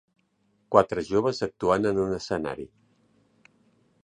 Quatre 0.75 1.03
joves 1.11 1.43
actuant 1.49 1.87
en 1.93 2.03
un 2.07 2.17
escenari. 2.19 2.69